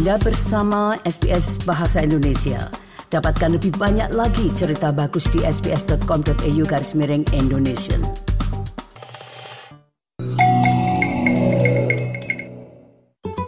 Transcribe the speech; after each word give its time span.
Anda 0.00 0.16
bersama 0.16 0.96
SBS 1.04 1.60
Bahasa 1.68 2.00
Indonesia. 2.00 2.72
Dapatkan 3.12 3.60
lebih 3.60 3.76
banyak 3.76 4.16
lagi 4.16 4.48
cerita 4.56 4.96
bagus 4.96 5.28
di 5.28 5.44
sbs.com.au 5.44 6.64
garis 6.64 6.96
miring 6.96 7.20
Indonesia. 7.36 8.00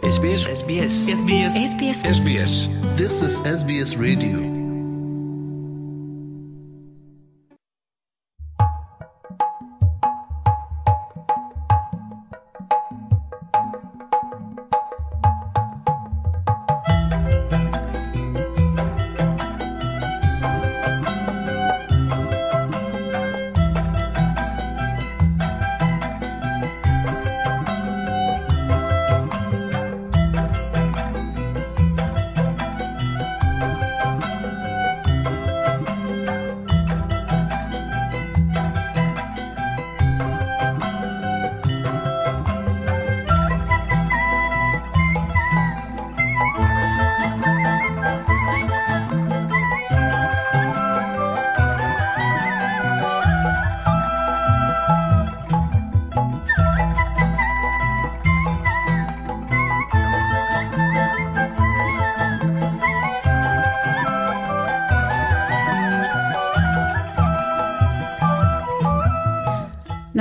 SBS 0.05 0.45
SBS 0.45 0.93
SBS 1.09 1.53
SBS 1.57 1.97
SBS 2.05 2.53
This 3.01 3.25
is 3.25 3.41
SBS 3.41 3.97
Radio. 3.97 4.62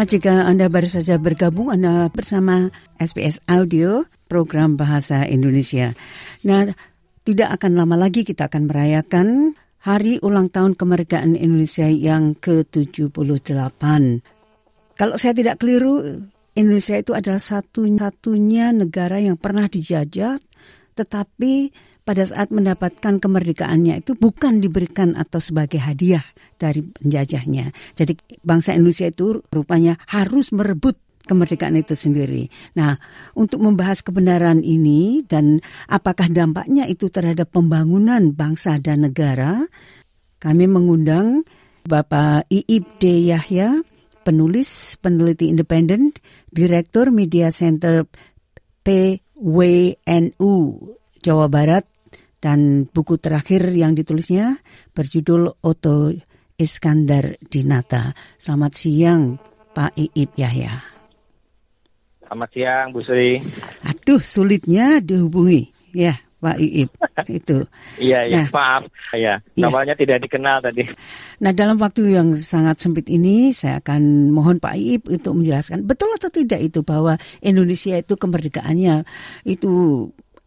Nah, 0.03 0.11
jika 0.11 0.50
Anda 0.50 0.67
baru 0.67 0.91
saja 0.91 1.14
bergabung, 1.14 1.70
Anda 1.70 2.11
bersama 2.11 2.75
SBS 2.98 3.39
Audio, 3.47 4.03
program 4.27 4.75
Bahasa 4.75 5.22
Indonesia. 5.31 5.95
Nah, 6.42 6.75
tidak 7.22 7.55
akan 7.55 7.78
lama 7.78 7.95
lagi 7.95 8.27
kita 8.27 8.50
akan 8.50 8.67
merayakan 8.67 9.55
Hari 9.86 10.19
Ulang 10.19 10.50
Tahun 10.50 10.75
Kemerdekaan 10.75 11.39
Indonesia 11.39 11.86
yang 11.86 12.34
ke-78. 12.34 13.83
Kalau 14.98 15.14
saya 15.14 15.39
tidak 15.39 15.62
keliru, 15.62 16.27
Indonesia 16.58 16.98
itu 16.98 17.14
adalah 17.14 17.39
satu-satunya 17.39 18.75
negara 18.75 19.23
yang 19.23 19.39
pernah 19.39 19.70
dijajah, 19.70 20.34
tetapi 20.98 21.70
pada 22.03 22.27
saat 22.27 22.50
mendapatkan 22.50 23.22
kemerdekaannya 23.22 24.03
itu 24.03 24.19
bukan 24.19 24.58
diberikan 24.58 25.14
atau 25.14 25.39
sebagai 25.39 25.78
hadiah 25.78 26.27
dari 26.58 26.83
penjajahnya. 26.83 27.70
Jadi 27.95 28.19
bangsa 28.42 28.75
Indonesia 28.75 29.06
itu 29.11 29.42
rupanya 29.50 29.98
harus 30.11 30.50
merebut 30.50 30.98
kemerdekaan 31.23 31.78
itu 31.78 31.95
sendiri. 31.95 32.50
Nah, 32.75 32.98
untuk 33.39 33.62
membahas 33.62 34.03
kebenaran 34.03 34.67
ini 34.67 35.23
dan 35.23 35.62
apakah 35.86 36.27
dampaknya 36.27 36.91
itu 36.91 37.06
terhadap 37.06 37.55
pembangunan 37.55 38.34
bangsa 38.34 38.83
dan 38.83 39.06
negara, 39.06 39.63
kami 40.42 40.67
mengundang 40.67 41.46
Bapak 41.86 42.51
Iib 42.51 42.98
D. 42.98 43.30
Yahya, 43.30 43.83
penulis, 44.27 44.98
peneliti 44.98 45.51
independen, 45.51 46.14
Direktur 46.51 47.14
Media 47.14 47.55
Center 47.55 48.07
PWNU 48.83 50.55
Jawa 51.22 51.46
Barat, 51.46 51.86
dan 52.42 52.90
buku 52.90 53.16
terakhir 53.22 53.70
yang 53.70 53.94
ditulisnya 53.94 54.58
berjudul 54.92 55.62
Oto 55.62 56.10
Iskandar 56.58 57.38
Dinata. 57.38 58.12
Selamat 58.34 58.74
siang, 58.74 59.38
Pak 59.70 59.94
Iib 59.94 60.34
Yahya. 60.34 60.83
Selamat 62.27 62.50
siang, 62.50 62.86
Bu 62.90 63.00
Sri. 63.06 63.38
Aduh, 63.86 64.18
sulitnya 64.18 64.98
dihubungi. 64.98 65.70
Ya, 65.94 66.18
Pak 66.40 66.58
Iib. 66.58 66.90
Itu. 67.39 67.62
Iya, 68.00 68.27
iya, 68.27 68.42
Nah. 68.42 68.48
maaf. 68.50 68.83
Ya, 69.14 69.39
Iya. 69.54 69.68
namanya 69.68 69.94
tidak 69.94 70.24
dikenal 70.27 70.58
tadi. 70.58 70.83
Nah, 71.39 71.52
dalam 71.54 71.78
waktu 71.78 72.16
yang 72.16 72.33
sangat 72.34 72.83
sempit 72.83 73.06
ini, 73.06 73.54
saya 73.54 73.78
akan 73.78 74.33
mohon 74.34 74.58
Pak 74.58 74.74
Iib 74.74 75.02
untuk 75.06 75.39
menjelaskan 75.39 75.86
betul 75.86 76.10
atau 76.16 76.33
tidak 76.33 76.58
itu 76.58 76.83
bahwa 76.83 77.14
Indonesia 77.39 77.94
itu 77.94 78.18
kemerdekaannya 78.18 79.04
itu 79.44 79.70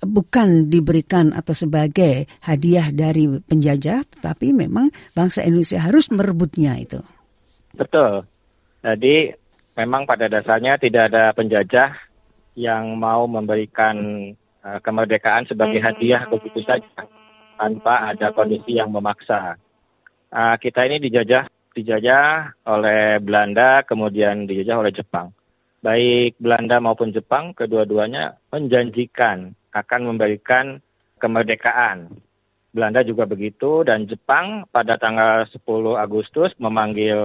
bukan 0.04 0.68
diberikan 0.68 1.32
atau 1.32 1.56
sebagai 1.56 2.28
hadiah 2.44 2.92
dari 2.92 3.28
penjajah, 3.28 4.04
tetapi 4.04 4.52
memang 4.52 4.92
bangsa 5.16 5.46
Indonesia 5.48 5.80
harus 5.80 6.12
merebutnya 6.12 6.76
itu. 6.76 7.00
Betul. 7.76 8.28
Jadi, 8.84 9.32
memang 9.76 10.08
pada 10.08 10.28
dasarnya 10.28 10.80
tidak 10.80 11.12
ada 11.12 11.32
penjajah 11.36 11.96
yang 12.56 12.96
mau 12.96 13.28
memberikan 13.28 13.96
eh, 14.64 14.80
kemerdekaan 14.80 15.48
sebagai 15.48 15.84
hadiah 15.84 16.24
begitu 16.32 16.64
saja 16.64 16.88
tanpa 17.56 18.16
ada 18.16 18.32
kondisi 18.32 18.80
yang 18.80 18.92
memaksa. 18.92 19.60
Ah, 20.32 20.56
kita 20.60 20.84
ini 20.88 21.00
dijajah 21.00 21.48
dijajah 21.76 22.56
oleh 22.64 23.20
Belanda, 23.20 23.84
kemudian 23.84 24.48
dijajah 24.48 24.80
oleh 24.80 24.96
Jepang. 24.96 25.36
Baik 25.84 26.40
Belanda 26.40 26.80
maupun 26.80 27.12
Jepang, 27.12 27.52
kedua-duanya 27.52 28.40
menjanjikan 28.50 29.54
akan 29.76 30.16
memberikan 30.16 30.80
kemerdekaan. 31.20 32.16
Belanda 32.72 33.04
juga 33.04 33.28
begitu 33.28 33.84
dan 33.84 34.08
Jepang 34.08 34.68
pada 34.72 35.00
tanggal 35.00 35.48
10 35.48 35.64
Agustus 35.96 36.52
memanggil 36.60 37.20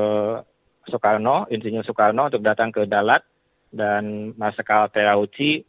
Soekarno, 0.87 1.47
Insinyur 1.51 1.87
Soekarno 1.87 2.31
untuk 2.31 2.43
datang 2.43 2.71
ke 2.75 2.87
Dalat 2.87 3.23
dan 3.71 4.35
Marsikal 4.35 4.91
Terauchi 4.91 5.63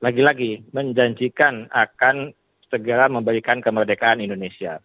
lagi-lagi 0.00 0.60
menjanjikan 0.76 1.72
akan 1.72 2.36
segera 2.68 3.08
memberikan 3.08 3.64
kemerdekaan 3.64 4.20
Indonesia. 4.20 4.80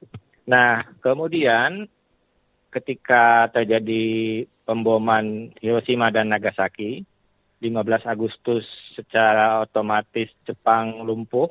Nah, 0.48 0.88
kemudian 1.04 1.88
ketika 2.72 3.52
terjadi 3.52 4.48
pemboman 4.64 5.52
Hiroshima 5.60 6.08
dan 6.16 6.32
Nagasaki, 6.32 7.04
15 7.60 8.08
Agustus 8.08 8.64
secara 9.02 9.66
otomatis 9.66 10.30
Jepang 10.46 11.02
lumpuh, 11.02 11.50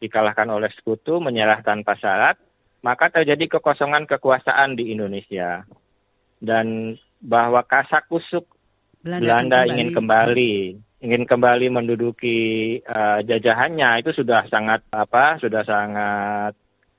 dikalahkan 0.00 0.48
oleh 0.48 0.72
sekutu, 0.72 1.20
menyerah 1.20 1.60
tanpa 1.60 1.92
syarat, 2.00 2.40
maka 2.80 3.12
terjadi 3.12 3.60
kekosongan 3.60 4.08
kekuasaan 4.08 4.80
di 4.80 4.88
Indonesia. 4.96 5.68
Dan 6.40 6.96
bahwa 7.20 7.60
kasakusuk 7.64 8.48
Belanda, 9.04 9.64
akan 9.64 9.76
ingin 9.76 9.90
kembali, 9.92 10.54
ingin 11.04 11.24
kembali 11.28 11.66
menduduki 11.68 12.40
eh, 12.80 13.20
jajahannya 13.28 14.00
itu 14.00 14.16
sudah 14.16 14.48
sangat 14.48 14.80
apa? 14.92 15.36
Sudah 15.40 15.60
sangat 15.64 16.52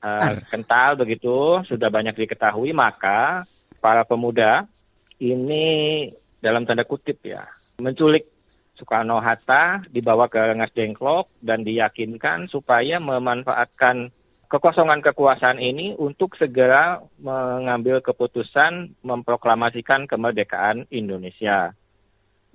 Ar. 0.06 0.46
kental 0.54 1.02
begitu, 1.02 1.66
sudah 1.66 1.90
banyak 1.90 2.14
diketahui. 2.14 2.74
Maka 2.74 3.46
para 3.82 4.06
pemuda 4.06 4.70
ini 5.18 6.06
dalam 6.42 6.66
tanda 6.66 6.86
kutip 6.86 7.22
ya 7.26 7.46
menculik 7.82 8.35
Soekarno 8.76 9.24
Hatta 9.24 9.84
dibawa 9.88 10.28
ke 10.28 10.40
Rengas 10.40 10.72
Dengklok 10.76 11.32
dan 11.40 11.64
diyakinkan 11.64 12.52
supaya 12.52 13.00
memanfaatkan 13.00 14.12
kekosongan 14.52 15.02
kekuasaan 15.02 15.60
ini 15.60 15.98
untuk 15.98 16.38
segera 16.38 17.02
mengambil 17.20 18.00
keputusan 18.00 18.96
memproklamasikan 19.02 20.06
kemerdekaan 20.06 20.86
Indonesia. 20.94 21.74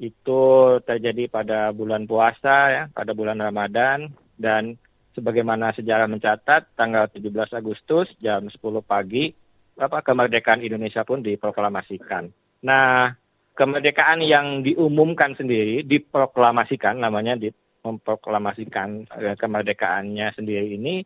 Itu 0.00 0.76
terjadi 0.80 1.28
pada 1.28 1.76
bulan 1.76 2.08
puasa 2.08 2.56
ya, 2.72 2.82
pada 2.88 3.12
bulan 3.12 3.36
Ramadan 3.36 4.08
dan 4.40 4.80
sebagaimana 5.12 5.76
sejarah 5.76 6.08
mencatat 6.08 6.72
tanggal 6.72 7.10
17 7.12 7.52
Agustus 7.52 8.08
jam 8.16 8.48
10 8.48 8.56
pagi 8.80 9.28
apa 9.76 10.00
kemerdekaan 10.00 10.64
Indonesia 10.64 11.04
pun 11.04 11.20
diproklamasikan. 11.20 12.32
Nah, 12.64 13.12
kemerdekaan 13.60 14.24
yang 14.24 14.64
diumumkan 14.64 15.36
sendiri 15.36 15.84
diproklamasikan 15.84 16.96
namanya 16.96 17.36
di 17.36 17.52
memproklamasikan 17.84 19.04
eh, 19.20 19.36
kemerdekaannya 19.36 20.32
sendiri 20.32 20.80
ini 20.80 21.04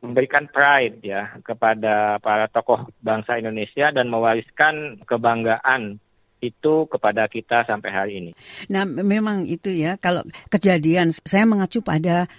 memberikan 0.00 0.48
pride 0.48 1.04
ya 1.04 1.36
kepada 1.44 2.16
para 2.24 2.48
tokoh 2.48 2.88
bangsa 3.04 3.36
Indonesia 3.36 3.92
dan 3.92 4.08
mewariskan 4.08 5.04
kebanggaan 5.04 6.00
itu 6.40 6.88
kepada 6.88 7.28
kita 7.28 7.68
sampai 7.68 7.90
hari 7.92 8.12
ini. 8.16 8.32
Nah, 8.72 8.88
memang 8.88 9.44
itu 9.44 9.68
ya 9.68 10.00
kalau 10.00 10.24
kejadian 10.48 11.12
saya 11.12 11.44
mengacu 11.44 11.84
pada 11.84 12.32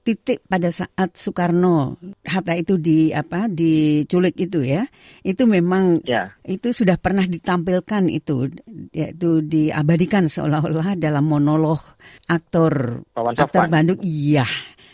titik 0.00 0.40
pada 0.48 0.72
saat 0.72 1.12
Soekarno 1.12 2.00
Hatta 2.24 2.56
itu 2.56 2.80
di 2.80 3.12
apa 3.12 3.52
diculik 3.52 4.32
itu 4.40 4.64
ya 4.64 4.88
itu 5.20 5.44
memang 5.44 6.00
Ya. 6.08 6.32
itu 6.48 6.72
sudah 6.72 6.96
pernah 6.96 7.28
ditampilkan 7.28 8.08
itu 8.08 8.48
yaitu 8.96 9.44
diabadikan 9.44 10.26
seolah-olah 10.26 10.96
dalam 10.96 11.28
monolog 11.28 11.84
aktor 12.26 13.04
aktor. 13.12 13.68
Bandung 13.68 14.00
iya 14.00 14.48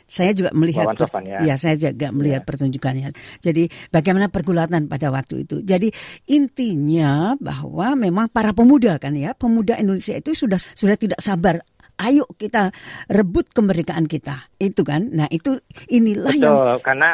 saya 0.06 0.30
juga 0.30 0.54
melihat 0.54 0.86
Wawan 0.86 0.98
Sofwan, 1.02 1.24
ya. 1.26 1.58
saya 1.58 1.74
juga 1.74 2.14
melihat 2.14 2.42
Ya. 2.42 2.46
pertunjukannya 2.46 3.08
jadi 3.42 3.66
bagaimana 3.90 4.30
pergulatan 4.30 4.86
pada 4.86 5.10
waktu 5.10 5.42
itu 5.46 5.62
jadi 5.66 5.90
intinya 6.30 7.34
bahwa 7.38 7.98
memang 7.98 8.26
para 8.30 8.54
pemuda 8.54 9.02
kan 9.02 9.14
ya 9.18 9.34
pemuda 9.34 9.78
Indonesia 9.78 10.14
itu 10.14 10.34
sudah 10.34 10.58
sudah 10.78 10.94
tidak 10.94 11.18
sabar 11.18 11.58
ayo 12.00 12.28
kita 12.36 12.72
rebut 13.08 13.50
kemerdekaan 13.52 14.06
kita. 14.06 14.52
Itu 14.60 14.84
kan? 14.84 15.12
Nah 15.12 15.28
itu 15.32 15.60
inilah 15.88 16.34
yang 16.36 16.54
Betul, 16.54 16.74
karena 16.84 17.10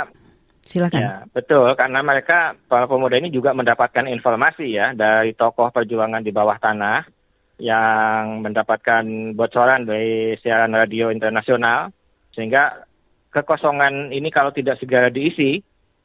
silakan. 0.62 1.00
ya 1.02 1.12
betul 1.34 1.74
karena 1.74 2.00
mereka 2.06 2.54
para 2.70 2.86
pemuda 2.86 3.18
ini 3.18 3.34
juga 3.34 3.50
mendapatkan 3.50 4.06
informasi 4.06 4.70
ya 4.70 4.94
dari 4.94 5.34
tokoh 5.34 5.74
perjuangan 5.74 6.22
di 6.22 6.30
bawah 6.30 6.54
tanah 6.62 7.02
yang 7.58 8.42
mendapatkan 8.42 9.34
bocoran 9.34 9.86
dari 9.86 10.38
siaran 10.38 10.74
radio 10.74 11.10
internasional 11.10 11.90
sehingga 12.34 12.86
kekosongan 13.34 14.14
ini 14.14 14.30
kalau 14.30 14.54
tidak 14.54 14.78
segera 14.78 15.10
diisi 15.10 15.62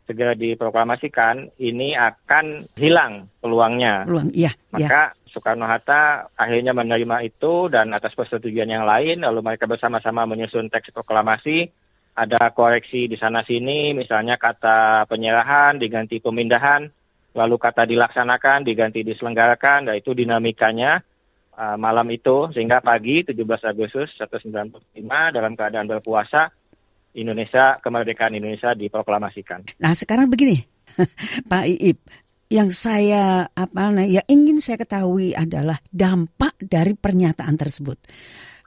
segera 0.07 0.33
diproklamasikan 0.33 1.59
ini 1.59 1.92
akan 1.94 2.71
hilang 2.80 3.27
peluangnya. 3.44 4.07
Peluang 4.07 4.31
iya 4.31 4.56
iya. 4.80 4.88
Maka 4.88 5.01
Soekarno 5.27 5.68
Hatta 5.68 6.31
akhirnya 6.33 6.71
menerima 6.74 7.21
itu 7.27 7.68
dan 7.69 7.94
atas 7.94 8.15
persetujuan 8.18 8.71
yang 8.71 8.88
lain, 8.88 9.21
lalu 9.21 9.44
mereka 9.44 9.68
bersama-sama 9.68 10.25
menyusun 10.25 10.71
teks 10.71 10.95
proklamasi. 10.95 11.69
Ada 12.18 12.50
koreksi 12.50 13.06
di 13.06 13.13
sana 13.13 13.45
sini, 13.45 13.94
misalnya 13.94 14.42
kata 14.42 15.06
penyerahan 15.06 15.77
diganti 15.77 16.18
pemindahan, 16.18 16.89
lalu 17.38 17.56
kata 17.62 17.86
dilaksanakan 17.86 18.65
diganti 18.65 19.06
diselenggarakan, 19.06 19.86
dan 19.86 19.94
itu 20.01 20.18
dinamikanya 20.18 21.06
uh, 21.54 21.77
malam 21.77 22.09
itu. 22.09 22.50
Sehingga 22.57 22.81
pagi 22.81 23.21
17 23.21 23.38
Agustus 23.69 24.09
1945 24.18 24.98
dalam 25.38 25.54
keadaan 25.54 25.86
berpuasa 25.86 26.50
Indonesia 27.18 27.81
kemerdekaan 27.81 28.38
Indonesia 28.38 28.78
diproklamasikan. 28.78 29.81
Nah 29.81 29.94
sekarang 29.98 30.30
begini, 30.30 30.62
Pak 31.52 31.66
Iip, 31.66 31.98
yang 32.48 32.69
saya 32.69 33.50
apa 33.52 33.92
nah, 33.92 34.06
ya 34.06 34.24
ingin 34.30 34.62
saya 34.62 34.80
ketahui 34.80 35.34
adalah 35.34 35.81
dampak 35.90 36.56
dari 36.62 36.94
pernyataan 36.94 37.58
tersebut. 37.58 37.98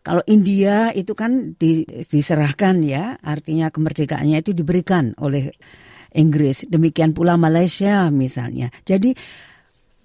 Kalau 0.00 0.24
India 0.26 0.90
itu 0.96 1.12
kan 1.12 1.54
di- 1.60 1.84
diserahkan 1.84 2.80
ya, 2.80 3.20
artinya 3.20 3.68
kemerdekaannya 3.68 4.40
itu 4.40 4.56
diberikan 4.56 5.12
oleh 5.20 5.52
Inggris. 6.16 6.64
Demikian 6.66 7.12
pula 7.12 7.36
Malaysia 7.36 8.08
misalnya. 8.08 8.72
Jadi 8.82 9.12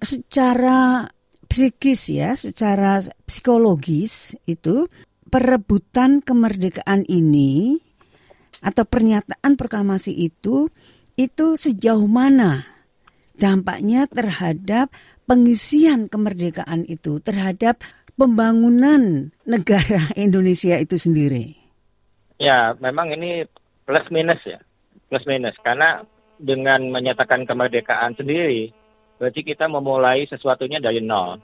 secara 0.03 1.07
psikis 1.47 2.11
ya, 2.11 2.35
secara 2.35 2.99
psikologis 3.23 4.35
itu 4.43 4.85
perebutan 5.31 6.19
kemerdekaan 6.19 7.07
ini 7.07 7.79
atau 8.65 8.81
pernyataan 8.81 9.53
proklamasi 9.53 10.09
itu 10.17 10.73
itu 11.15 11.45
sejauh 11.55 12.09
mana 12.09 12.65
dampaknya 13.37 14.09
terhadap 14.09 14.89
pengisian 15.29 16.09
kemerdekaan 16.09 16.83
itu 16.89 17.21
terhadap 17.21 17.77
pembangunan 18.17 19.29
negara 19.45 20.09
Indonesia 20.17 20.81
itu 20.81 20.97
sendiri. 20.97 21.55
Ya, 22.41 22.75
memang 22.81 23.15
ini 23.15 23.47
plus 23.87 24.03
minus 24.11 24.41
ya. 24.43 24.59
Plus 25.07 25.23
minus. 25.23 25.55
Karena 25.63 26.03
dengan 26.35 26.91
menyatakan 26.91 27.47
kemerdekaan 27.47 28.19
sendiri, 28.19 28.73
berarti 29.15 29.45
kita 29.45 29.71
memulai 29.71 30.27
sesuatunya 30.27 30.83
dari 30.83 30.99
nol. 30.99 31.39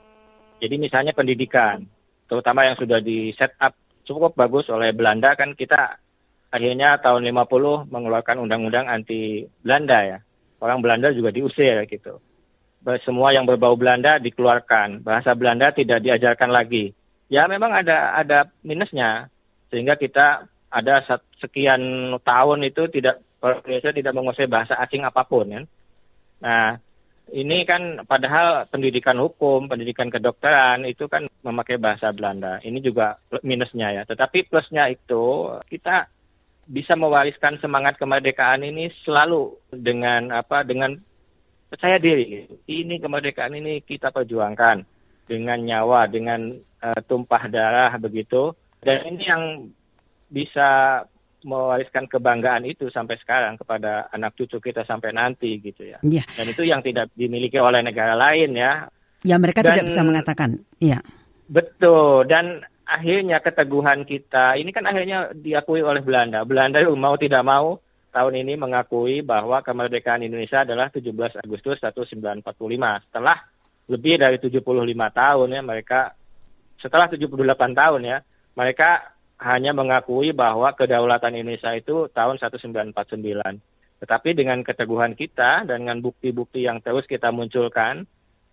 Jadi 0.60 0.76
misalnya 0.76 1.16
pendidikan, 1.16 1.80
terutama 2.28 2.68
yang 2.68 2.76
sudah 2.76 3.00
di 3.00 3.32
set 3.34 3.56
up 3.56 3.72
cukup 4.04 4.36
bagus 4.36 4.68
oleh 4.68 4.92
Belanda, 4.92 5.32
kan 5.32 5.56
kita 5.56 5.96
akhirnya 6.52 7.00
tahun 7.00 7.24
50 7.24 7.88
mengeluarkan 7.88 8.44
undang-undang 8.44 8.86
anti 8.86 9.48
Belanda 9.64 9.98
ya. 10.04 10.18
Orang 10.60 10.84
Belanda 10.84 11.10
juga 11.10 11.32
diusir 11.32 11.88
gitu. 11.88 12.20
Semua 13.02 13.32
yang 13.34 13.48
berbau 13.48 13.74
Belanda 13.74 14.20
dikeluarkan. 14.20 15.02
Bahasa 15.02 15.32
Belanda 15.32 15.72
tidak 15.74 16.04
diajarkan 16.04 16.52
lagi. 16.52 16.92
Ya 17.32 17.48
memang 17.48 17.72
ada 17.72 18.14
ada 18.14 18.52
minusnya. 18.62 19.32
Sehingga 19.72 19.96
kita 19.96 20.46
ada 20.68 21.02
sekian 21.40 22.14
tahun 22.20 22.68
itu 22.68 22.86
tidak 22.92 23.24
Indonesia 23.42 23.90
tidak 23.90 24.14
menguasai 24.14 24.46
bahasa 24.46 24.78
asing 24.78 25.02
apa 25.02 25.26
pun 25.26 25.50
kan. 25.50 25.64
Nah, 26.42 26.78
ini 27.32 27.66
kan 27.66 28.04
padahal 28.06 28.68
pendidikan 28.70 29.18
hukum, 29.18 29.66
pendidikan 29.66 30.12
kedokteran 30.12 30.86
itu 30.86 31.08
kan 31.10 31.26
memakai 31.42 31.80
bahasa 31.80 32.14
Belanda. 32.14 32.62
Ini 32.62 32.78
juga 32.78 33.18
minusnya 33.42 33.90
ya. 33.90 34.02
Tetapi 34.06 34.46
plusnya 34.46 34.86
itu 34.90 35.50
kita 35.66 36.06
bisa 36.66 36.94
mewariskan 36.94 37.58
semangat 37.58 37.98
kemerdekaan 37.98 38.62
ini 38.62 38.90
selalu 39.02 39.58
dengan 39.74 40.30
apa 40.30 40.62
dengan 40.62 40.94
percaya 41.66 41.98
diri. 41.98 42.46
Ini 42.68 43.00
kemerdekaan 43.00 43.56
ini 43.58 43.82
kita 43.82 44.12
perjuangkan 44.14 44.84
dengan 45.26 45.58
nyawa, 45.62 46.06
dengan 46.06 46.54
eh, 46.58 47.00
tumpah 47.08 47.48
darah 47.48 47.92
begitu. 47.98 48.54
Dan 48.82 49.14
ini 49.14 49.22
yang 49.24 49.42
bisa 50.32 51.02
mewariskan 51.42 52.06
kebanggaan 52.06 52.66
itu 52.66 52.86
sampai 52.90 53.18
sekarang 53.18 53.58
kepada 53.58 54.06
anak 54.14 54.38
cucu 54.38 54.62
kita 54.62 54.86
sampai 54.86 55.10
nanti 55.10 55.58
gitu 55.58 55.82
ya. 55.82 55.98
Iya. 56.02 56.22
Dan 56.38 56.46
itu 56.50 56.62
yang 56.62 56.80
tidak 56.82 57.10
dimiliki 57.18 57.58
oleh 57.58 57.82
negara 57.82 58.14
lain 58.14 58.54
ya. 58.54 58.86
Ya 59.26 59.36
mereka 59.38 59.62
Dan- 59.62 59.74
tidak 59.74 59.86
bisa 59.90 60.02
mengatakan. 60.06 60.50
Iya. 60.78 61.02
Betul. 61.50 62.26
Dan 62.30 62.62
akhirnya 62.92 63.40
keteguhan 63.40 64.04
kita 64.04 64.60
ini 64.60 64.70
kan 64.70 64.84
akhirnya 64.84 65.32
diakui 65.32 65.80
oleh 65.80 66.04
Belanda. 66.04 66.44
Belanda 66.44 66.84
mau 66.92 67.16
tidak 67.16 67.42
mau 67.42 67.80
tahun 68.12 68.44
ini 68.44 68.60
mengakui 68.60 69.24
bahwa 69.24 69.64
kemerdekaan 69.64 70.20
Indonesia 70.20 70.68
adalah 70.68 70.92
17 70.92 71.40
Agustus 71.40 71.80
1945. 71.80 73.08
Setelah 73.08 73.38
lebih 73.88 74.20
dari 74.20 74.36
75 74.36 74.60
tahun 75.10 75.48
ya 75.56 75.60
mereka 75.64 76.12
setelah 76.78 77.08
78 77.08 77.32
tahun 77.72 78.00
ya 78.04 78.18
mereka 78.52 79.16
hanya 79.42 79.74
mengakui 79.74 80.30
bahwa 80.30 80.70
kedaulatan 80.76 81.34
Indonesia 81.34 81.74
itu 81.74 82.06
tahun 82.12 82.38
1949. 82.38 82.94
Tetapi 84.02 84.30
dengan 84.34 84.62
keteguhan 84.62 85.14
kita 85.14 85.66
dan 85.66 85.86
dengan 85.86 85.98
bukti-bukti 86.02 86.66
yang 86.66 86.82
terus 86.82 87.06
kita 87.06 87.30
munculkan, 87.30 88.06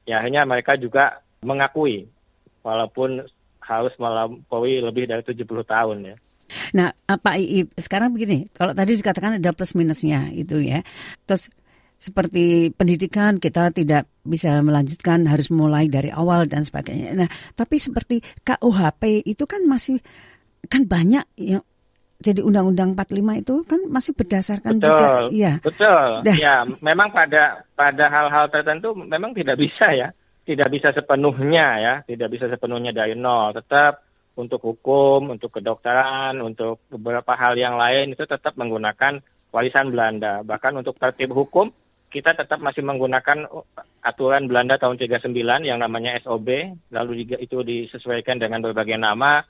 ya 0.06 0.22
akhirnya 0.22 0.46
mereka 0.46 0.78
juga 0.78 1.22
mengakui 1.42 2.10
walaupun 2.62 3.26
harus 3.70 3.94
melampaui 4.02 4.82
lebih 4.82 5.06
dari 5.06 5.22
70 5.22 5.46
tahun 5.46 5.98
ya. 6.10 6.16
Nah, 6.74 6.90
Pak 7.06 7.36
Iip, 7.38 7.78
sekarang 7.78 8.10
begini, 8.10 8.50
kalau 8.58 8.74
tadi 8.74 8.98
dikatakan 8.98 9.38
ada 9.38 9.54
plus 9.54 9.78
minusnya 9.78 10.34
itu 10.34 10.58
ya. 10.58 10.82
Terus 11.30 11.54
seperti 12.00 12.72
pendidikan 12.74 13.38
kita 13.38 13.70
tidak 13.76 14.08
bisa 14.24 14.64
melanjutkan 14.64 15.28
harus 15.30 15.52
mulai 15.52 15.92
dari 15.92 16.10
awal 16.10 16.50
dan 16.50 16.66
sebagainya. 16.66 17.14
Nah, 17.14 17.30
tapi 17.54 17.78
seperti 17.78 18.24
KUHP 18.42 19.28
itu 19.30 19.44
kan 19.46 19.62
masih 19.68 20.02
kan 20.66 20.88
banyak 20.88 21.28
yang 21.38 21.62
jadi 22.20 22.44
Undang-Undang 22.44 23.00
45 23.00 23.42
itu 23.48 23.56
kan 23.64 23.80
masih 23.88 24.12
berdasarkan 24.12 24.76
Betul. 24.76 24.88
juga 24.92 25.08
iya. 25.32 25.54
Betul. 25.64 26.08
Dah. 26.28 26.36
Ya, 26.36 26.56
memang 26.84 27.16
pada 27.16 27.64
pada 27.80 28.06
hal-hal 28.12 28.52
tertentu 28.52 28.92
memang 28.92 29.32
tidak 29.32 29.56
bisa 29.56 29.92
ya. 29.96 30.12
Tidak 30.50 30.70
bisa 30.74 30.90
sepenuhnya 30.90 31.68
ya, 31.78 31.94
tidak 32.10 32.34
bisa 32.34 32.50
sepenuhnya 32.50 32.90
dari 32.90 33.14
nol. 33.14 33.54
Tetap 33.54 34.02
untuk 34.34 34.66
hukum, 34.66 35.30
untuk 35.30 35.54
kedokteran, 35.54 36.42
untuk 36.42 36.82
beberapa 36.90 37.38
hal 37.38 37.54
yang 37.54 37.78
lain 37.78 38.18
itu 38.18 38.26
tetap 38.26 38.58
menggunakan 38.58 39.22
warisan 39.54 39.94
Belanda. 39.94 40.42
Bahkan 40.42 40.82
untuk 40.82 40.98
tertib 40.98 41.38
hukum 41.38 41.70
kita 42.10 42.34
tetap 42.34 42.58
masih 42.58 42.82
menggunakan 42.82 43.46
aturan 44.02 44.50
Belanda 44.50 44.82
tahun 44.82 44.98
39 44.98 45.30
yang 45.62 45.78
namanya 45.78 46.18
SOB, 46.26 46.50
lalu 46.90 47.24
juga 47.24 47.38
itu 47.38 47.62
disesuaikan 47.62 48.42
dengan 48.42 48.66
berbagai 48.66 48.98
nama, 48.98 49.46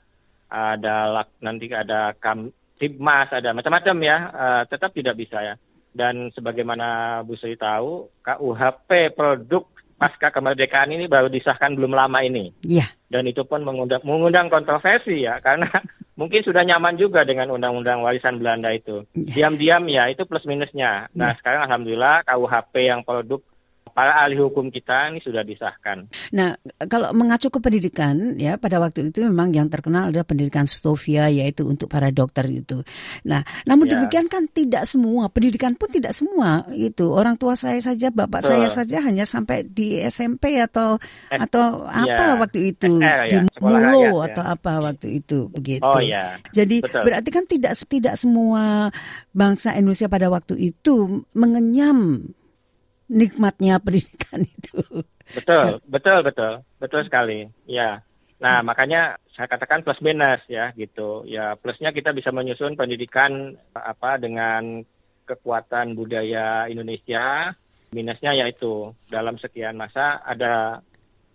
ada 0.52 1.24
nanti 1.40 1.72
ada 1.72 2.12
Kamtibmas, 2.20 3.32
ada 3.32 3.56
macam-macam 3.56 3.96
ya, 4.04 4.18
eh, 4.28 4.62
tetap 4.68 4.92
tidak 4.92 5.16
bisa 5.16 5.40
ya. 5.40 5.54
Dan 5.90 6.30
sebagaimana 6.36 7.20
Bu 7.24 7.34
Sri 7.34 7.56
tahu, 7.56 8.06
KUHP 8.22 9.16
produk 9.16 9.64
pasca 10.00 10.32
kemerdekaan 10.32 10.96
ini 10.96 11.04
baru 11.04 11.28
disahkan 11.28 11.76
belum 11.76 11.92
lama 11.92 12.24
ini. 12.24 12.56
Iya. 12.64 12.88
Dan 13.12 13.28
itu 13.28 13.44
pun 13.44 13.60
mengundang, 13.60 14.00
mengundang 14.00 14.48
kontroversi 14.48 15.28
ya, 15.28 15.36
karena 15.44 15.68
mungkin 16.20 16.40
sudah 16.40 16.64
nyaman 16.64 16.96
juga 16.96 17.20
dengan 17.28 17.52
undang-undang 17.52 18.00
warisan 18.00 18.40
Belanda 18.40 18.72
itu. 18.72 19.04
Iya. 19.12 19.52
Diam-diam 19.52 19.84
ya, 19.92 20.08
itu 20.08 20.24
plus 20.24 20.48
minusnya. 20.48 21.12
Nah 21.12 21.36
Iya. 21.36 21.38
sekarang 21.44 21.68
Alhamdulillah 21.68 22.24
KUHP 22.24 22.74
yang 22.88 23.04
produk 23.04 23.44
para 23.92 24.24
ahli 24.24 24.38
hukum 24.38 24.70
kita 24.70 25.10
ini 25.12 25.20
sudah 25.20 25.42
disahkan. 25.44 26.06
Nah, 26.32 26.56
kalau 26.86 27.10
mengacu 27.12 27.50
ke 27.50 27.58
pendidikan 27.58 28.38
ya 28.38 28.56
pada 28.56 28.78
waktu 28.78 29.10
itu 29.10 29.26
memang 29.26 29.52
yang 29.52 29.68
terkenal 29.68 30.08
adalah 30.08 30.26
pendidikan 30.26 30.64
Stovia 30.64 31.28
yaitu 31.28 31.66
untuk 31.66 31.90
para 31.90 32.08
dokter 32.14 32.46
itu. 32.48 32.82
Nah, 33.26 33.42
namun 33.66 33.90
ya. 33.90 33.98
demikian 33.98 34.26
kan 34.30 34.46
tidak 34.50 34.86
semua 34.86 35.28
pendidikan 35.28 35.74
pun 35.74 35.90
tidak 35.90 36.16
semua 36.16 36.64
itu 36.74 37.10
orang 37.10 37.36
tua 37.36 37.54
saya 37.58 37.78
saja 37.82 38.08
bapak 38.08 38.42
Betul. 38.42 38.50
saya 38.56 38.68
saja 38.70 38.96
hanya 39.04 39.24
sampai 39.26 39.66
di 39.66 40.00
SMP 40.00 40.58
atau 40.62 40.96
eh, 41.30 41.40
atau 41.40 41.86
apa 41.86 42.34
ya. 42.34 42.38
waktu 42.38 42.60
itu 42.74 43.00
eh, 43.02 43.28
di 43.28 43.36
ya. 43.38 43.60
Mulo 43.60 44.24
ya. 44.24 44.32
atau 44.32 44.44
apa 44.44 44.72
waktu 44.80 45.20
itu 45.22 45.50
begitu. 45.52 45.84
Oh 45.84 46.00
ya. 46.00 46.38
Jadi 46.54 46.80
Betul. 46.80 47.04
berarti 47.04 47.28
kan 47.28 47.44
tidak 47.44 47.72
tidak 47.86 48.14
semua 48.16 48.88
bangsa 49.34 49.76
Indonesia 49.76 50.08
pada 50.10 50.32
waktu 50.32 50.72
itu 50.72 51.26
mengenyam 51.34 52.30
nikmatnya 53.10 53.82
pendidikan 53.82 54.46
itu. 54.46 55.02
Betul, 55.34 55.82
betul, 55.90 56.18
betul, 56.22 56.52
betul 56.78 57.00
sekali. 57.02 57.50
Ya. 57.66 58.06
Nah, 58.40 58.64
makanya 58.64 59.20
saya 59.34 59.50
katakan 59.50 59.84
plus 59.84 60.00
minus 60.00 60.40
ya 60.46 60.72
gitu. 60.78 61.26
Ya, 61.26 61.58
plusnya 61.58 61.90
kita 61.92 62.14
bisa 62.14 62.32
menyusun 62.32 62.78
pendidikan 62.78 63.58
apa 63.74 64.16
dengan 64.16 64.86
kekuatan 65.26 65.98
budaya 65.98 66.70
Indonesia. 66.70 67.52
Minusnya 67.90 68.38
yaitu 68.38 68.94
dalam 69.10 69.34
sekian 69.42 69.74
masa 69.74 70.22
ada 70.22 70.78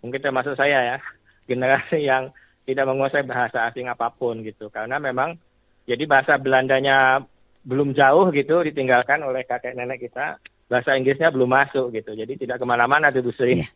mungkin 0.00 0.24
termasuk 0.24 0.56
saya 0.56 0.96
ya 0.96 0.98
generasi 1.50 2.00
yang 2.08 2.32
tidak 2.66 2.88
menguasai 2.88 3.22
bahasa 3.22 3.68
asing 3.70 3.86
apa 3.86 4.10
pun 4.10 4.42
gitu. 4.42 4.72
Karena 4.72 4.98
memang 4.98 5.38
jadi 5.86 6.02
bahasa 6.08 6.34
Belandanya 6.40 7.22
belum 7.66 7.94
jauh 7.94 8.30
gitu 8.34 8.62
ditinggalkan 8.62 9.22
oleh 9.26 9.42
kakek 9.42 9.74
nenek 9.74 10.06
kita 10.06 10.38
bahasa 10.66 10.98
Inggrisnya 10.98 11.30
belum 11.30 11.46
masuk 11.46 11.94
gitu. 11.94 12.10
Jadi 12.12 12.42
tidak 12.42 12.58
ke 12.58 12.66
mana-mana 12.66 13.06
tuh 13.14 13.22
Bu 13.22 13.30
Sri. 13.38 13.62
Ya. 13.62 13.68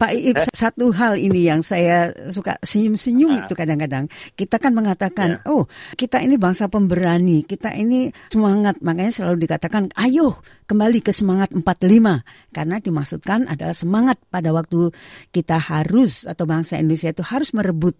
Pak 0.00 0.12
Iib, 0.12 0.36
satu 0.52 0.92
hal 0.92 1.16
ini 1.16 1.48
yang 1.48 1.64
saya 1.64 2.12
suka 2.28 2.60
senyum-senyum 2.60 3.40
ah. 3.40 3.40
itu 3.44 3.54
kadang-kadang. 3.56 4.04
Kita 4.36 4.60
kan 4.60 4.76
mengatakan, 4.76 5.40
ya. 5.40 5.48
oh 5.48 5.64
kita 5.96 6.20
ini 6.20 6.36
bangsa 6.36 6.68
pemberani, 6.68 7.48
kita 7.48 7.72
ini 7.72 8.12
semangat. 8.28 8.76
Makanya 8.84 9.12
selalu 9.16 9.48
dikatakan, 9.48 9.96
ayo 9.96 10.36
kembali 10.68 11.00
ke 11.00 11.12
semangat 11.16 11.56
45. 11.56 11.64
Karena 12.52 12.76
dimaksudkan 12.76 13.48
adalah 13.48 13.74
semangat 13.74 14.20
pada 14.28 14.52
waktu 14.52 14.92
kita 15.32 15.56
harus 15.56 16.28
atau 16.28 16.44
bangsa 16.44 16.76
Indonesia 16.76 17.08
itu 17.08 17.24
harus 17.24 17.56
merebut 17.56 17.96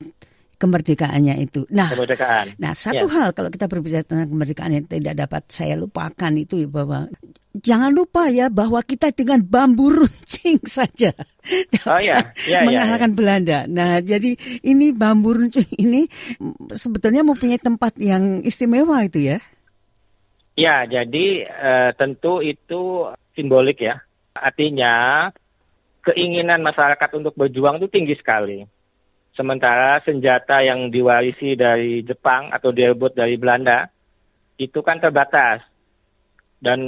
kemerdekaannya 0.61 1.41
itu. 1.41 1.65
Nah, 1.73 1.89
kemerdekaan. 1.89 2.61
nah 2.61 2.77
satu 2.77 3.09
ya. 3.09 3.13
hal 3.17 3.29
kalau 3.33 3.49
kita 3.49 3.65
berbicara 3.65 4.05
tentang 4.05 4.29
kemerdekaan 4.29 4.77
yang 4.77 4.85
tidak 4.85 5.17
dapat 5.17 5.43
saya 5.49 5.73
lupakan 5.81 6.33
itu 6.37 6.61
ya 6.61 6.69
bahwa 6.69 7.09
jangan 7.57 7.91
lupa 7.97 8.29
ya 8.29 8.53
bahwa 8.53 8.85
kita 8.85 9.09
dengan 9.17 9.41
bambu 9.41 9.89
runcing 9.89 10.61
saja 10.77 11.17
oh, 11.89 11.99
ya. 11.99 12.37
Ya, 12.45 12.61
mengalahkan 12.69 13.11
ya, 13.11 13.15
ya. 13.17 13.19
Belanda. 13.19 13.59
Nah, 13.65 14.05
jadi 14.05 14.37
ini 14.61 14.93
bambu 14.93 15.33
runcing 15.33 15.67
ini 15.81 16.05
sebetulnya 16.77 17.25
mempunyai 17.25 17.59
tempat 17.59 17.97
yang 17.97 18.45
istimewa 18.45 19.01
itu 19.01 19.33
ya. 19.33 19.41
Ya, 20.61 20.85
jadi 20.85 21.49
uh, 21.49 21.91
tentu 21.97 22.45
itu 22.45 23.09
simbolik 23.33 23.81
ya. 23.81 24.05
Artinya 24.37 25.27
keinginan 26.05 26.61
masyarakat 26.61 27.09
untuk 27.17 27.33
berjuang 27.33 27.81
itu 27.81 27.89
tinggi 27.89 28.13
sekali 28.21 28.69
Sementara 29.35 30.03
senjata 30.03 30.61
yang 30.61 30.91
diwarisi 30.91 31.55
dari 31.55 32.03
Jepang 32.03 32.51
atau 32.51 32.75
direbut 32.75 33.15
dari 33.15 33.39
Belanda 33.39 33.87
itu 34.59 34.83
kan 34.83 34.99
terbatas. 34.99 35.63
Dan 36.61 36.81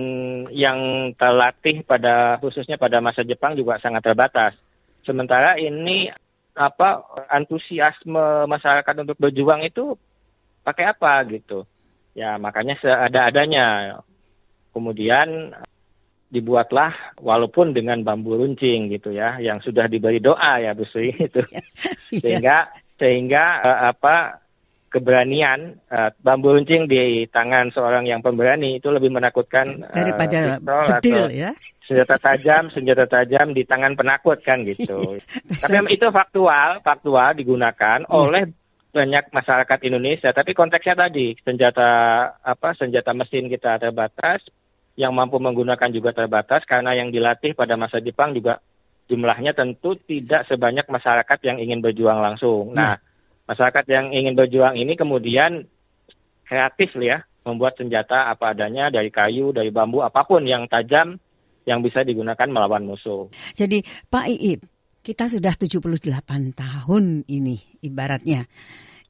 yang 0.53 1.11
terlatih 1.17 1.81
pada 1.89 2.37
khususnya 2.45 2.77
pada 2.77 3.01
masa 3.01 3.25
Jepang 3.25 3.57
juga 3.57 3.81
sangat 3.81 4.05
terbatas. 4.05 4.53
Sementara 5.01 5.57
ini 5.57 6.13
apa 6.53 7.01
antusiasme 7.33 8.45
masyarakat 8.45 8.95
untuk 9.01 9.17
berjuang 9.17 9.65
itu 9.65 9.97
pakai 10.61 10.93
apa 10.93 11.25
gitu. 11.33 11.65
Ya 12.13 12.37
makanya 12.37 12.77
seada-adanya. 12.85 13.99
Kemudian 14.77 15.57
dibuatlah 16.33 17.21
walaupun 17.21 17.77
dengan 17.77 18.01
bambu 18.01 18.41
runcing 18.41 18.89
gitu 18.89 19.12
ya 19.12 19.37
yang 19.37 19.61
sudah 19.61 19.85
diberi 19.85 20.17
doa 20.17 20.65
ya 20.65 20.73
Bu 20.73 20.89
Sri 20.89 21.12
itu 21.29 21.45
iya. 21.45 21.61
sehingga 22.25 22.57
sehingga 22.97 23.45
uh, 23.61 23.93
apa 23.93 24.41
keberanian 24.89 25.77
uh, 25.93 26.09
bambu 26.25 26.57
runcing 26.57 26.89
di 26.89 27.29
tangan 27.29 27.69
seorang 27.77 28.09
yang 28.09 28.25
pemberani 28.25 28.81
itu 28.81 28.89
lebih 28.89 29.12
menakutkan 29.12 29.85
uh, 29.85 29.93
daripada 29.93 30.57
bedil 30.97 31.29
ya. 31.29 31.53
senjata 31.85 32.17
tajam 32.17 32.73
senjata 32.73 33.05
tajam 33.05 33.53
di 33.53 33.69
tangan 33.69 33.93
penakut 33.93 34.41
kan 34.41 34.65
gitu. 34.65 34.97
Iya. 34.97 35.21
tapi 35.61 35.93
itu 35.93 36.09
faktual 36.09 36.81
faktual 36.81 37.37
digunakan 37.37 38.09
oleh 38.09 38.49
banyak 38.93 39.33
masyarakat 39.33 39.79
Indonesia. 39.89 40.31
Tapi 40.37 40.53
konteksnya 40.53 41.09
tadi 41.09 41.33
senjata 41.41 41.91
apa 42.45 42.77
senjata 42.77 43.17
mesin 43.17 43.49
kita 43.49 43.81
terbatas 43.81 44.45
yang 44.97 45.17
mampu 45.17 45.41
menggunakan 45.41 45.89
juga 45.89 46.13
terbatas 46.13 46.65
karena 46.69 46.93
yang 46.93 47.09
dilatih 47.09 47.57
pada 47.57 47.81
masa 47.81 47.99
Jepang 48.05 48.37
juga 48.37 48.61
jumlahnya 49.09 49.57
tentu 49.57 49.97
tidak 49.97 50.45
sebanyak 50.49 50.85
masyarakat 50.89 51.39
yang 51.45 51.57
ingin 51.61 51.81
berjuang 51.81 52.21
langsung. 52.21 52.77
Nah, 52.77 52.97
nah 52.97 52.99
masyarakat 53.49 53.85
yang 53.91 54.07
ingin 54.15 54.33
berjuang 54.39 54.79
ini 54.79 54.95
kemudian 54.95 55.67
kreatif 56.47 56.95
ya, 57.01 57.25
membuat 57.43 57.77
senjata 57.77 58.31
apa 58.31 58.55
adanya 58.55 58.93
dari 58.93 59.11
kayu, 59.11 59.51
dari 59.51 59.69
bambu, 59.69 60.05
apa 60.05 60.23
pun 60.23 60.45
yang 60.47 60.69
tajam 60.71 61.19
yang 61.67 61.81
bisa 61.83 62.03
digunakan 62.03 62.49
melawan 62.51 62.87
musuh. 62.87 63.31
Jadi 63.55 63.83
Pak 64.11 64.27
Iip, 64.29 64.61
kita 65.03 65.31
sudah 65.31 65.55
78 65.55 66.01
tahun 66.55 67.05
ini 67.27 67.85
ibaratnya 67.87 68.47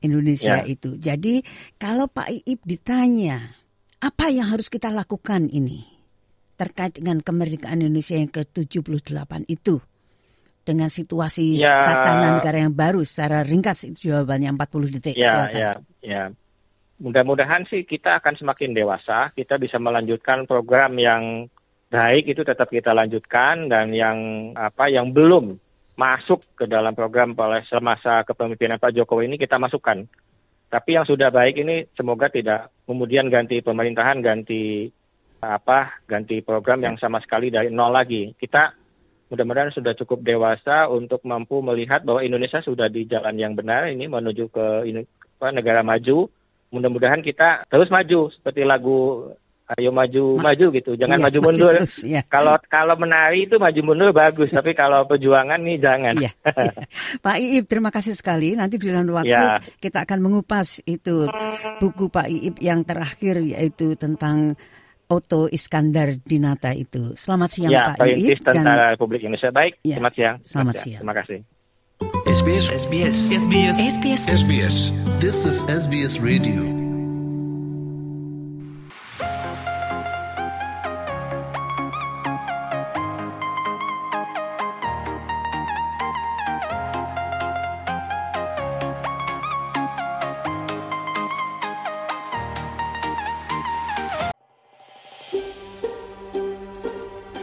Indonesia 0.04 0.60
ya. 0.60 0.68
itu. 0.68 0.98
Jadi 0.98 1.40
kalau 1.80 2.10
Pak 2.10 2.28
Iip 2.28 2.60
ditanya 2.66 3.61
apa 4.02 4.34
yang 4.34 4.50
harus 4.50 4.66
kita 4.66 4.90
lakukan 4.90 5.46
ini 5.46 5.86
terkait 6.58 6.98
dengan 6.98 7.22
kemerdekaan 7.22 7.78
Indonesia 7.78 8.18
yang 8.18 8.28
ke-78 8.28 9.46
itu? 9.46 9.78
Dengan 10.62 10.86
situasi 10.86 11.58
ya, 11.58 11.82
tatanan 11.82 12.38
negara 12.38 12.62
yang 12.62 12.70
baru 12.70 13.02
secara 13.02 13.42
ringkas 13.42 13.82
itu 13.82 14.14
jawabannya 14.14 14.54
40 14.54 14.94
detik. 14.94 15.18
Ya, 15.18 15.50
Silakan. 15.50 15.58
ya, 15.58 15.72
ya. 16.06 16.24
Mudah-mudahan 17.02 17.66
sih 17.66 17.82
kita 17.82 18.22
akan 18.22 18.38
semakin 18.38 18.70
dewasa, 18.70 19.34
kita 19.34 19.58
bisa 19.58 19.82
melanjutkan 19.82 20.46
program 20.46 20.94
yang 21.02 21.50
baik 21.90 22.30
itu 22.30 22.46
tetap 22.46 22.70
kita 22.70 22.94
lanjutkan 22.94 23.66
dan 23.66 23.90
yang 23.90 24.18
apa 24.54 24.86
yang 24.86 25.10
belum 25.10 25.58
masuk 25.98 26.46
ke 26.54 26.70
dalam 26.70 26.94
program 26.94 27.34
oleh 27.34 27.66
semasa 27.66 28.22
kepemimpinan 28.22 28.78
Pak 28.78 28.94
Jokowi 28.94 29.34
ini 29.34 29.36
kita 29.42 29.58
masukkan 29.58 30.06
tapi 30.72 30.96
yang 30.96 31.04
sudah 31.04 31.28
baik 31.28 31.60
ini 31.60 31.84
semoga 31.92 32.32
tidak 32.32 32.72
kemudian 32.88 33.28
ganti 33.28 33.60
pemerintahan, 33.60 34.24
ganti 34.24 34.88
apa, 35.44 36.00
ganti 36.08 36.40
program 36.40 36.80
yang 36.80 36.96
sama 36.96 37.20
sekali 37.20 37.52
dari 37.52 37.68
nol 37.68 37.92
lagi. 37.92 38.32
Kita 38.32 38.72
mudah-mudahan 39.28 39.76
sudah 39.76 39.92
cukup 39.92 40.24
dewasa 40.24 40.88
untuk 40.88 41.20
mampu 41.28 41.60
melihat 41.60 42.00
bahwa 42.08 42.24
Indonesia 42.24 42.64
sudah 42.64 42.88
di 42.88 43.04
jalan 43.04 43.36
yang 43.36 43.52
benar 43.52 43.84
ini 43.92 44.08
menuju 44.08 44.48
ke 44.48 44.88
negara 45.52 45.84
maju. 45.84 46.32
Mudah-mudahan 46.72 47.20
kita 47.20 47.68
terus 47.68 47.92
maju 47.92 48.32
seperti 48.32 48.64
lagu 48.64 49.28
ayo 49.78 49.90
maju 49.94 50.36
Ma 50.38 50.52
maju 50.52 50.66
gitu. 50.74 50.90
Jangan 50.98 51.18
iya, 51.18 51.24
maju 51.24 51.38
mundur. 51.42 51.72
terus, 51.72 51.94
iya. 52.04 52.22
kalau 52.26 52.58
kalau 52.68 52.94
menari 52.98 53.48
itu 53.48 53.56
maju 53.56 53.80
mundur 53.82 54.10
bagus 54.12 54.50
tapi 54.52 54.76
kalau 54.76 55.06
perjuangan 55.08 55.60
nih 55.62 55.78
jangan. 55.80 56.14
Iya, 56.18 56.32
iya. 56.34 56.72
Pak 57.24 57.36
Iip 57.38 57.64
terima 57.70 57.90
kasih 57.94 58.12
sekali. 58.12 58.52
Nanti 58.58 58.76
di 58.76 58.90
dalam 58.90 59.08
waktu 59.08 59.32
ya. 59.32 59.62
kita 59.80 60.04
akan 60.04 60.18
mengupas 60.20 60.82
itu 60.84 61.30
buku 61.80 62.12
Pak 62.12 62.28
Iip 62.28 62.56
yang 62.60 62.84
terakhir 62.84 63.40
yaitu 63.40 63.94
tentang 63.96 64.58
Oto 65.12 65.48
Iskandar 65.48 66.16
Dinata 66.24 66.72
itu. 66.72 67.12
Selamat 67.12 67.50
siang 67.52 67.72
ya, 67.72 67.92
Pak 67.92 68.06
Iip 68.08 68.40
tentara 68.44 68.92
dan 68.92 68.96
Republik 68.96 69.20
Indonesia. 69.24 69.52
Baik 69.52 69.80
ya, 69.84 70.00
selamat 70.00 70.12
siang. 70.16 70.36
Selamat, 70.40 70.46
selamat 70.48 70.74
siang. 70.76 70.84
siang. 70.84 71.00
Terima 71.00 71.16
kasih. 71.16 71.40
SBS. 72.32 72.64
SBS. 72.72 73.16
SBS. 73.30 73.76
SBS. 73.78 74.22
SBS. 74.26 74.76
This 75.20 75.44
is 75.44 75.62
SBS 75.68 76.18
Radio 76.18 76.81